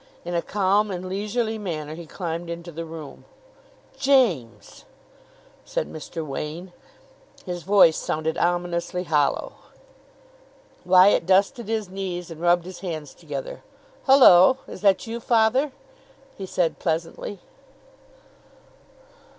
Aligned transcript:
In 0.25 0.33
a 0.33 0.41
calm 0.41 0.89
and 0.89 1.07
leisurely 1.07 1.59
manner 1.59 1.93
he 1.93 2.07
climbed 2.07 2.49
into 2.49 2.71
the 2.71 2.85
room. 2.85 3.23
"James!" 3.95 4.83
said 5.63 5.87
Mr. 5.87 6.25
Wain. 6.25 6.73
His 7.45 7.61
voice 7.61 7.97
sounded 7.97 8.35
ominously 8.35 9.03
hollow. 9.03 9.53
Wyatt 10.85 11.27
dusted 11.27 11.67
his 11.67 11.87
knees, 11.87 12.31
and 12.31 12.41
rubbed 12.41 12.65
his 12.65 12.79
hands 12.79 13.13
together. 13.13 13.61
"Hullo, 14.07 14.57
is 14.67 14.81
that 14.81 15.05
you, 15.05 15.19
father!" 15.19 15.71
he 16.35 16.47
said 16.47 16.79
pleasantly. 16.79 17.37